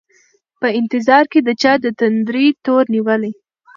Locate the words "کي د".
1.31-1.49